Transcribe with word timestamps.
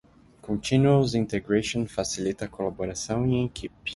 Continuous 0.47 1.13
Integration 1.13 1.85
facilita 1.85 2.45
a 2.45 2.49
colaboração 2.49 3.23
em 3.27 3.45
equipe. 3.45 3.75